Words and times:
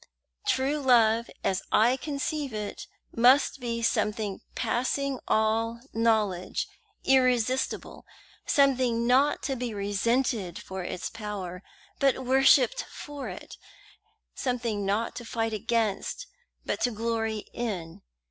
True 0.47 0.79
love, 0.79 1.29
as 1.43 1.61
I 1.71 1.95
conceive 1.95 2.55
it, 2.55 2.87
must 3.15 3.59
be 3.59 3.83
something 3.83 4.41
passing 4.55 5.19
all 5.27 5.79
knowledge, 5.93 6.67
irresistible; 7.03 8.07
something 8.47 9.05
not 9.05 9.43
to 9.43 9.55
be 9.55 9.75
resented 9.75 10.57
for 10.57 10.83
its 10.83 11.11
power, 11.11 11.61
but 11.99 12.25
worshipped 12.25 12.83
for 12.85 13.29
it; 13.29 13.57
something 14.33 14.87
not 14.87 15.15
to 15.17 15.23
fight 15.23 15.53
against, 15.53 16.25
but 16.65 16.81
to 16.81 16.89
glory 16.89 17.45
in. 17.53 18.01